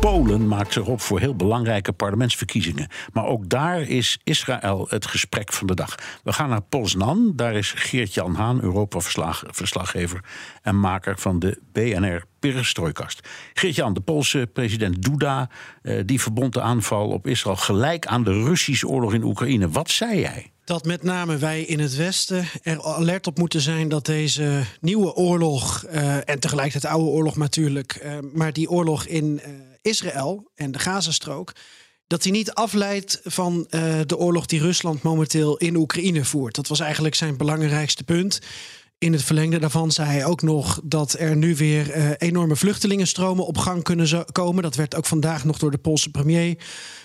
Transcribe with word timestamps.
Polen 0.00 0.48
maakt 0.48 0.72
zich 0.72 0.86
op 0.86 1.00
voor 1.00 1.20
heel 1.20 1.34
belangrijke 1.34 1.92
parlementsverkiezingen. 1.92 2.88
Maar 3.12 3.24
ook 3.24 3.48
daar 3.48 3.80
is 3.80 4.18
Israël 4.24 4.86
het 4.88 5.06
gesprek 5.06 5.52
van 5.52 5.66
de 5.66 5.74
dag. 5.74 5.94
We 6.24 6.32
gaan 6.32 6.48
naar 6.48 6.60
Poznan. 6.60 7.32
Daar 7.36 7.54
is 7.54 7.72
Geert-Jan 7.76 8.34
Haan, 8.34 8.62
Europa-verslaggever 8.62 10.20
en 10.62 10.80
maker 10.80 11.18
van 11.18 11.38
de 11.38 11.60
BNR 11.72 12.24
Perestrojkast. 12.38 13.28
Geert-Jan, 13.54 13.94
de 13.94 14.00
Poolse 14.00 14.50
president 14.52 15.02
Duda, 15.02 15.48
eh, 15.82 16.00
die 16.04 16.20
verbond 16.20 16.52
de 16.52 16.60
aanval 16.60 17.08
op 17.08 17.26
Israël 17.26 17.56
gelijk 17.56 18.06
aan 18.06 18.24
de 18.24 18.32
Russische 18.32 18.88
oorlog 18.88 19.14
in 19.14 19.22
Oekraïne. 19.22 19.68
Wat 19.68 19.90
zei 19.90 20.20
jij? 20.20 20.52
dat 20.68 20.84
met 20.84 21.02
name 21.02 21.36
wij 21.36 21.62
in 21.62 21.80
het 21.80 21.96
Westen 21.96 22.44
er 22.62 22.82
alert 22.82 23.26
op 23.26 23.38
moeten 23.38 23.60
zijn 23.60 23.88
dat 23.88 24.06
deze 24.06 24.62
nieuwe 24.80 25.14
oorlog, 25.14 25.86
uh, 25.92 26.28
en 26.28 26.40
tegelijkertijd 26.40 26.92
oude 26.92 27.10
oorlog 27.10 27.36
natuurlijk, 27.36 28.00
uh, 28.04 28.18
maar 28.32 28.52
die 28.52 28.70
oorlog 28.70 29.06
in 29.06 29.40
Israël 29.88 30.50
en 30.54 30.72
de 30.72 30.78
Gazastrook, 30.78 31.52
dat 32.06 32.22
die 32.22 32.32
niet 32.32 32.52
afleidt 32.52 33.20
van 33.24 33.66
de 34.06 34.16
oorlog 34.16 34.46
die 34.46 34.60
Rusland 34.60 35.02
momenteel 35.02 35.56
in 35.56 35.76
Oekraïne 35.76 36.24
voert. 36.24 36.54
Dat 36.54 36.68
was 36.68 36.80
eigenlijk 36.80 37.14
zijn 37.14 37.36
belangrijkste 37.36 38.04
punt. 38.04 38.40
In 39.00 39.12
het 39.12 39.22
verlengde 39.22 39.58
daarvan 39.58 39.90
zei 39.90 40.08
hij 40.08 40.24
ook 40.24 40.42
nog 40.42 40.80
dat 40.84 41.16
er 41.18 41.36
nu 41.36 41.56
weer 41.56 41.96
uh, 41.96 42.10
enorme 42.18 42.56
vluchtelingenstromen 42.56 43.46
op 43.46 43.58
gang 43.58 43.82
kunnen 43.82 44.26
komen. 44.32 44.62
Dat 44.62 44.74
werd 44.74 44.94
ook 44.94 45.06
vandaag 45.06 45.44
nog 45.44 45.58
door 45.58 45.70
de 45.70 45.78
Poolse 45.78 46.10
premier 46.10 46.56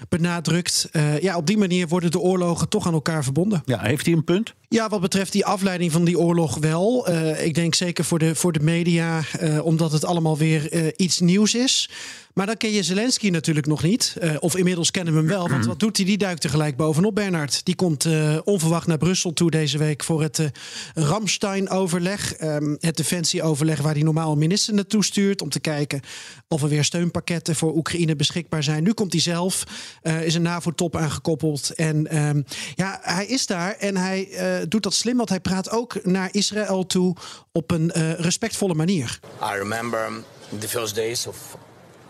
benadrukt. 0.10 0.90
Uh, 0.92 1.20
ja, 1.20 1.38
op 1.38 1.48
die 1.48 1.58
manier 1.58 1.88
worden 1.88 2.12
de 2.12 2.20
oorlogen 2.20 2.70
toch 2.70 2.88
aan 2.88 2.94
elkaar 2.94 3.24
verbonden. 3.24 3.62
Ja, 3.66 3.80
heeft 3.80 4.06
hij 4.06 4.16
een 4.16 4.24
punt? 4.24 4.54
Ja, 4.68 4.90
wat 4.90 5.02
betreft 5.02 5.32
die 5.32 5.46
afleiding 5.46 5.92
van 5.92 6.04
die 6.04 6.20
oorlog 6.20 6.58
wel. 6.58 7.10
Ik 7.40 7.54
denk 7.54 7.76
zeker 7.76 8.04
voor 8.04 8.20
de, 8.20 8.36
voor 8.36 8.52
de 8.52 8.60
media, 8.60 9.24
omdat 9.62 9.92
het 9.92 10.06
allemaal 10.06 10.38
weer 10.38 10.94
iets 10.96 11.20
nieuws 11.20 11.56
is. 11.56 11.90
Maar 12.34 12.46
dan 12.46 12.58
ken 12.58 12.72
je 12.72 12.84
Zelensky 12.84 13.30
natuurlijk 13.30 13.66
nog 13.68 13.84
niet. 13.84 14.16
Uh, 14.22 14.36
of 14.40 14.56
inmiddels 14.56 14.92
kennen 14.92 15.14
we 15.14 15.20
hem 15.20 15.28
wel. 15.28 15.50
Want 15.50 15.66
wat 15.66 15.80
doet 15.80 15.98
hij? 15.98 16.06
Die 16.06 16.18
duikt 16.18 16.42
tegelijk 16.42 16.76
bovenop, 16.76 17.16
Bernard. 17.16 17.66
Die 17.66 17.76
komt 17.76 18.06
uh, 18.06 18.38
onverwacht 18.44 18.88
naar 18.88 18.98
Brussel 18.98 19.34
toe 19.34 19.52
deze 19.52 19.78
week 19.78 20.04
voor 20.04 20.22
het 20.22 20.40
uh, 20.40 20.48
Ramstein-overleg. 20.94 22.42
Um, 22.42 22.78
het 22.80 22.98
defensieoverleg 22.98 23.82
waar 23.82 23.94
hij 23.94 24.04
normaal 24.04 24.32
een 24.32 24.38
minister 24.38 24.74
naartoe 24.74 25.04
stuurt. 25.04 25.42
Om 25.42 25.50
te 25.50 25.60
kijken 25.60 26.02
of 26.48 26.62
er 26.62 26.70
weer 26.70 26.84
steunpakketten 26.84 27.56
voor 27.56 27.76
Oekraïne 27.76 28.16
beschikbaar 28.16 28.64
zijn. 28.64 28.84
Nu 28.84 28.94
komt 28.94 29.12
hij 29.12 29.22
zelf. 29.22 29.64
is 30.02 30.36
een 30.36 30.42
NAVO-top 30.42 30.96
aangekoppeld. 30.96 31.72
En 31.76 32.26
um, 32.26 32.46
ja, 32.76 33.00
hij 33.02 33.26
is 33.26 33.46
daar 33.46 33.76
en 33.76 33.98
hij 33.98 34.30
doet 34.68 34.84
dat 34.84 34.94
slim. 34.94 35.18
Want 35.18 35.30
hij 35.30 35.40
praat 35.40 35.70
ook 35.70 36.06
naar 36.06 36.30
Israël 36.32 36.86
toe 36.86 37.16
op 37.52 37.72
een 37.72 37.92
respectvolle 38.18 38.74
manier. 38.74 39.20
I 39.42 39.58
remember 39.58 40.12
the 40.60 40.68
first 40.68 40.96
days 40.96 41.28
of 41.28 41.58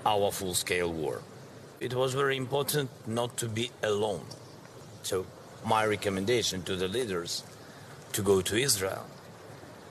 our 0.05 0.31
full 0.31 0.53
scale 0.53 0.91
war. 0.91 1.21
It 1.79 1.93
was 1.93 2.13
very 2.13 2.37
important 2.37 2.89
not 3.07 3.37
to 3.37 3.47
be 3.47 3.71
alone. 3.81 4.25
So, 5.03 5.25
my 5.65 5.85
recommendation 5.85 6.61
to 6.63 6.75
the 6.75 6.87
leaders 6.87 7.43
to 8.13 8.21
go 8.21 8.41
to 8.41 8.55
Israel 8.55 9.05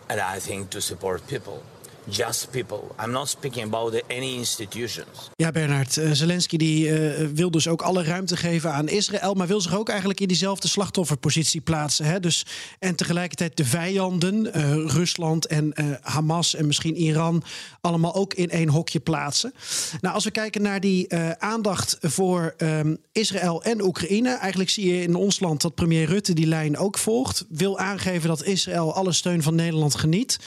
and 0.08 0.20
I 0.20 0.38
think 0.38 0.70
to 0.70 0.80
support 0.80 1.26
people. 1.26 1.62
Just 2.08 2.50
people. 2.50 2.80
I'm 3.04 3.10
not 3.10 3.28
speaking 3.28 3.64
about 3.64 4.02
any 4.08 4.34
institutions. 4.34 5.30
Ja, 5.36 5.50
Bernard, 5.50 5.96
uh, 5.96 6.10
Zelensky 6.12 6.56
die, 6.56 6.86
uh, 6.86 7.28
wil 7.34 7.50
dus 7.50 7.68
ook 7.68 7.82
alle 7.82 8.04
ruimte 8.04 8.36
geven 8.36 8.72
aan 8.72 8.88
Israël, 8.88 9.34
maar 9.34 9.46
wil 9.46 9.60
zich 9.60 9.76
ook 9.76 9.88
eigenlijk 9.88 10.20
in 10.20 10.28
diezelfde 10.28 10.68
slachtofferpositie 10.68 11.60
plaatsen. 11.60 12.04
Hè? 12.04 12.20
Dus, 12.20 12.46
en 12.78 12.94
tegelijkertijd 12.94 13.56
de 13.56 13.64
vijanden, 13.64 14.46
uh, 14.46 14.52
Rusland 14.86 15.46
en 15.46 15.74
Hamas 16.00 16.54
en 16.54 16.66
misschien 16.66 16.96
Iran, 16.96 17.42
allemaal 17.80 18.14
ook 18.14 18.34
in 18.34 18.50
één 18.50 18.68
hokje 18.68 19.00
plaatsen. 19.00 19.54
Nou, 20.00 20.14
als 20.14 20.24
we 20.24 20.30
kijken 20.30 20.62
naar 20.62 20.80
die 20.80 21.14
aandacht 21.38 21.98
voor 22.00 22.54
um, 22.58 22.98
Israël 23.12 23.62
en 23.62 23.82
Oekraïne, 23.82 24.36
eigenlijk 24.36 24.70
zie 24.70 24.94
je 24.94 25.02
in 25.02 25.14
ons 25.14 25.40
land 25.40 25.62
dat 25.62 25.74
premier 25.74 26.06
Rutte 26.06 26.32
die 26.32 26.46
lijn 26.46 26.78
ook 26.78 26.98
volgt. 26.98 27.44
Wil 27.48 27.78
aangeven 27.78 28.28
dat 28.28 28.44
Israël 28.44 28.94
alle 28.94 29.12
steun 29.12 29.42
van 29.42 29.54
Nederland 29.54 29.94
geniet. 29.94 30.38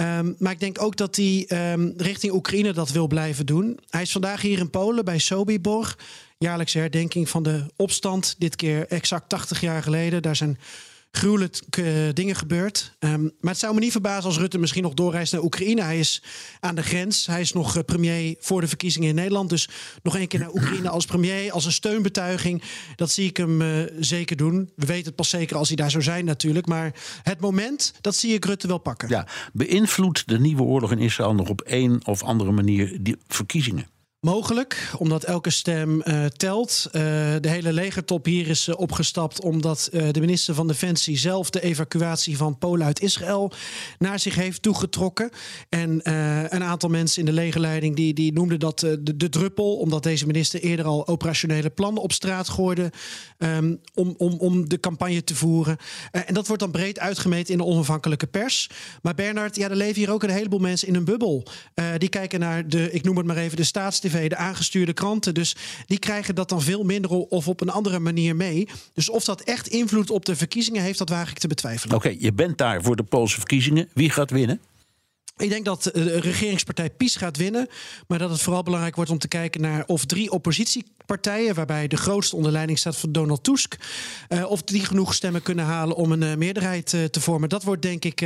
Um, 0.00 0.34
maar 0.38 0.52
ik 0.52 0.60
denk 0.60 0.82
ook 0.82 0.96
dat 0.96 1.16
hij 1.16 1.50
um, 1.72 1.94
richting 1.96 2.32
Oekraïne 2.32 2.72
dat 2.72 2.90
wil 2.90 3.06
blijven 3.06 3.46
doen. 3.46 3.78
Hij 3.90 4.02
is 4.02 4.12
vandaag 4.12 4.40
hier 4.40 4.58
in 4.58 4.70
Polen 4.70 5.04
bij 5.04 5.18
Sobibor. 5.18 5.94
Jaarlijkse 6.38 6.78
herdenking 6.78 7.28
van 7.28 7.42
de 7.42 7.66
opstand. 7.76 8.34
Dit 8.38 8.56
keer 8.56 8.86
exact 8.88 9.28
80 9.28 9.60
jaar 9.60 9.82
geleden. 9.82 10.22
Daar 10.22 10.36
zijn 10.36 10.58
gruwelijke 11.10 12.10
dingen 12.14 12.36
gebeurd. 12.36 12.96
Um, 12.98 13.22
maar 13.40 13.50
het 13.50 13.60
zou 13.60 13.74
me 13.74 13.80
niet 13.80 13.92
verbazen 13.92 14.24
als 14.24 14.38
Rutte 14.38 14.58
misschien 14.58 14.82
nog 14.82 14.94
doorreist 14.94 15.32
naar 15.32 15.42
Oekraïne. 15.42 15.82
Hij 15.82 15.98
is 15.98 16.22
aan 16.60 16.74
de 16.74 16.82
grens. 16.82 17.26
Hij 17.26 17.40
is 17.40 17.52
nog 17.52 17.84
premier 17.84 18.36
voor 18.38 18.60
de 18.60 18.68
verkiezingen 18.68 19.08
in 19.08 19.14
Nederland. 19.14 19.50
Dus 19.50 19.68
nog 20.02 20.18
een 20.18 20.28
keer 20.28 20.40
naar 20.40 20.54
Oekraïne 20.54 20.88
als 20.88 21.06
premier, 21.06 21.52
als 21.52 21.64
een 21.64 21.72
steunbetuiging. 21.72 22.62
Dat 22.96 23.10
zie 23.10 23.28
ik 23.28 23.36
hem 23.36 23.60
uh, 23.62 23.82
zeker 24.00 24.36
doen. 24.36 24.70
We 24.76 24.86
weten 24.86 25.06
het 25.06 25.16
pas 25.16 25.28
zeker 25.28 25.56
als 25.56 25.68
hij 25.68 25.76
daar 25.76 25.90
zou 25.90 26.02
zijn 26.02 26.24
natuurlijk. 26.24 26.66
Maar 26.66 26.94
het 27.22 27.40
moment, 27.40 27.92
dat 28.00 28.16
zie 28.16 28.34
ik 28.34 28.44
Rutte 28.44 28.66
wel 28.66 28.78
pakken. 28.78 29.08
Ja, 29.08 29.26
beïnvloedt 29.52 30.28
de 30.28 30.38
nieuwe 30.38 30.62
oorlog 30.62 30.92
in 30.92 30.98
Israël 30.98 31.34
nog 31.34 31.48
op 31.48 31.62
een 31.64 32.06
of 32.06 32.22
andere 32.22 32.50
manier 32.50 32.98
die 33.00 33.16
verkiezingen? 33.26 33.86
Mogelijk, 34.20 34.92
omdat 34.98 35.24
elke 35.24 35.50
stem 35.50 36.02
uh, 36.04 36.24
telt. 36.24 36.84
Uh, 36.86 36.92
de 37.40 37.48
hele 37.48 37.72
legertop 37.72 38.24
hier 38.24 38.48
is 38.48 38.68
uh, 38.68 38.78
opgestapt 38.78 39.42
omdat 39.42 39.88
de 39.90 40.20
minister 40.20 40.54
van 40.54 40.66
Defensie 40.66 41.18
zelf 41.18 41.50
de 41.50 41.62
evacuatie 41.62 42.36
van 42.36 42.58
Polen 42.58 42.86
uit 42.86 43.00
Israël 43.00 43.52
naar 43.98 44.18
zich 44.18 44.34
heeft 44.34 44.62
toegetrokken. 44.62 45.30
En 45.68 46.00
een 46.54 46.62
aantal 46.62 46.88
mensen 46.88 47.20
in 47.20 47.26
de 47.26 47.32
legerleiding 47.32 47.96
die, 47.96 48.14
die 48.14 48.32
noemden 48.32 48.58
dat 48.58 48.78
de, 48.78 49.16
de, 49.16 49.28
druppel, 49.28 49.76
omdat 49.76 50.02
deze 50.02 50.26
minister 50.26 50.60
eerder 50.60 50.84
al 50.84 51.06
operationele 51.06 51.70
plannen 51.70 52.02
op 52.02 52.12
straat 52.12 52.48
gooide 52.48 52.92
um, 53.38 53.80
om, 53.94 54.14
om, 54.18 54.32
om 54.38 54.68
de 54.68 54.80
campagne 54.80 55.24
te 55.24 55.34
voeren. 55.34 55.76
en 56.10 56.34
dat 56.34 56.46
wordt 56.46 56.62
dan 56.62 56.70
breed 56.70 56.98
uitgemeten 56.98 57.52
in 57.52 57.58
de 57.58 57.64
onafhankelijke 57.64 58.26
pers. 58.26 58.70
Maar 59.02 59.14
Bernard, 59.14 59.56
ja, 59.56 59.68
er 59.68 59.76
leven 59.76 60.00
hier 60.00 60.12
ook 60.12 60.22
een 60.22 60.30
heleboel 60.30 60.58
mensen 60.58 60.88
in 60.88 60.94
een 60.94 61.04
bubbel. 61.04 61.46
die 61.98 62.08
kijken 62.08 62.40
naar 62.40 62.68
de, 62.68 62.92
ik 62.92 63.04
noem 63.04 63.16
het 63.16 63.26
maar 63.26 63.36
even, 63.36 63.56
de 63.56 63.64
staats 63.64 64.00
de 64.10 64.36
aangestuurde 64.36 64.92
kranten. 64.92 65.34
Dus 65.34 65.56
die 65.86 65.98
krijgen 65.98 66.34
dat 66.34 66.48
dan 66.48 66.62
veel 66.62 66.82
minder 66.82 67.10
of 67.10 67.48
op 67.48 67.60
een 67.60 67.70
andere 67.70 67.98
manier 67.98 68.36
mee. 68.36 68.68
Dus 68.94 69.08
of 69.08 69.24
dat 69.24 69.40
echt 69.40 69.68
invloed 69.68 70.10
op 70.10 70.24
de 70.24 70.36
verkiezingen 70.36 70.82
heeft, 70.82 70.98
dat 70.98 71.08
waag 71.08 71.30
ik 71.30 71.38
te 71.38 71.48
betwijfelen. 71.48 71.96
Oké, 71.96 72.14
je 72.18 72.32
bent 72.32 72.58
daar 72.58 72.82
voor 72.82 72.96
de 72.96 73.02
Poolse 73.02 73.36
verkiezingen. 73.36 73.88
Wie 73.94 74.10
gaat 74.10 74.30
winnen? 74.30 74.60
Ik 75.40 75.48
denk 75.48 75.64
dat 75.64 75.82
de 75.82 76.20
regeringspartij 76.20 76.90
PiS 76.90 77.16
gaat 77.16 77.36
winnen. 77.36 77.68
Maar 78.06 78.18
dat 78.18 78.30
het 78.30 78.42
vooral 78.42 78.62
belangrijk 78.62 78.96
wordt 78.96 79.10
om 79.10 79.18
te 79.18 79.28
kijken 79.28 79.60
naar 79.60 79.84
of 79.86 80.04
drie 80.04 80.30
oppositiepartijen, 80.30 81.54
waarbij 81.54 81.88
de 81.88 81.96
grootste 81.96 82.36
onder 82.36 82.52
leiding 82.52 82.78
staat 82.78 82.96
van 82.96 83.12
Donald 83.12 83.44
Tusk, 83.44 83.76
uh, 84.28 84.50
of 84.50 84.62
die 84.62 84.84
genoeg 84.84 85.14
stemmen 85.14 85.42
kunnen 85.42 85.64
halen 85.64 85.96
om 85.96 86.12
een 86.12 86.22
uh, 86.22 86.34
meerderheid 86.34 86.86
te 86.86 87.20
vormen. 87.20 87.48
Dat 87.48 87.62
wordt 87.62 87.82
denk 87.82 88.04
ik 88.04 88.18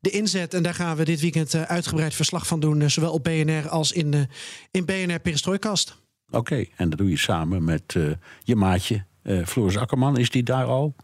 de 0.00 0.10
inzet. 0.10 0.54
En 0.54 0.62
daar 0.62 0.74
gaan 0.74 0.96
we 0.96 1.04
dit 1.04 1.20
weekend 1.20 1.54
uitgebreid 1.54 2.14
verslag 2.14 2.46
van 2.46 2.60
doen, 2.60 2.90
zowel 2.90 3.12
op 3.12 3.24
BNR 3.24 3.68
als 3.68 3.92
in, 3.92 4.28
in 4.70 4.84
BNR 4.84 5.20
Perestrooikast. 5.20 5.96
Oké, 6.30 6.64
en 6.76 6.88
dat 6.90 6.98
doe 6.98 7.10
je 7.10 7.18
samen 7.18 7.64
met 7.64 7.96
je 8.42 8.56
maatje 8.56 9.04
Floris 9.44 9.76
Akkerman. 9.76 10.18
Is 10.18 10.30
die 10.30 10.42
daar 10.42 10.64
al? 10.64 10.94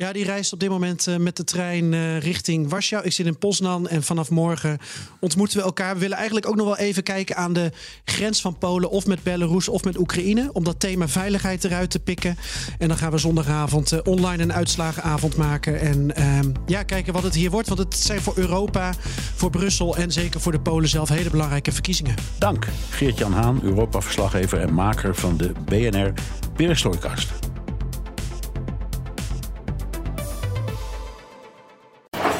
Ja, 0.00 0.12
die 0.12 0.24
reist 0.24 0.52
op 0.52 0.60
dit 0.60 0.68
moment 0.68 1.06
uh, 1.06 1.16
met 1.16 1.36
de 1.36 1.44
trein 1.44 1.92
uh, 1.92 2.20
richting 2.20 2.68
Warschau. 2.68 3.04
Ik 3.04 3.12
zit 3.12 3.26
in 3.26 3.38
Poznan 3.38 3.88
en 3.88 4.02
vanaf 4.02 4.30
morgen 4.30 4.78
ontmoeten 5.20 5.58
we 5.58 5.64
elkaar. 5.64 5.94
We 5.94 6.00
willen 6.00 6.16
eigenlijk 6.16 6.46
ook 6.46 6.56
nog 6.56 6.66
wel 6.66 6.76
even 6.76 7.02
kijken 7.02 7.36
aan 7.36 7.52
de 7.52 7.72
grens 8.04 8.40
van 8.40 8.58
Polen... 8.58 8.90
of 8.90 9.06
met 9.06 9.22
Belarus 9.22 9.68
of 9.68 9.84
met 9.84 9.98
Oekraïne... 9.98 10.50
om 10.52 10.64
dat 10.64 10.80
thema 10.80 11.08
veiligheid 11.08 11.64
eruit 11.64 11.90
te 11.90 11.98
pikken. 11.98 12.36
En 12.78 12.88
dan 12.88 12.96
gaan 12.96 13.10
we 13.10 13.18
zondagavond 13.18 13.92
uh, 13.92 13.98
online 14.04 14.42
een 14.42 14.52
uitslagenavond 14.52 15.36
maken. 15.36 15.80
En 15.80 16.16
ehm, 16.16 16.52
ja, 16.66 16.82
kijken 16.82 17.12
wat 17.12 17.22
het 17.22 17.34
hier 17.34 17.50
wordt. 17.50 17.68
Want 17.68 17.80
het 17.80 17.94
zijn 17.94 18.20
voor 18.20 18.34
Europa, 18.36 18.94
voor 19.34 19.50
Brussel 19.50 19.96
en 19.96 20.12
zeker 20.12 20.40
voor 20.40 20.52
de 20.52 20.60
Polen 20.60 20.88
zelf... 20.88 21.08
hele 21.08 21.30
belangrijke 21.30 21.72
verkiezingen. 21.72 22.14
Dank, 22.38 22.66
Geert-Jan 22.90 23.32
Haan, 23.32 23.60
Europa-verslaggever 23.62 24.60
en 24.60 24.74
maker 24.74 25.14
van 25.14 25.36
de 25.36 25.52
BNR 25.64 26.12
Perestroikast. 26.56 27.37